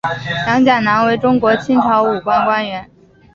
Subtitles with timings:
[0.47, 2.89] 杨钾南为中国清朝武官官员。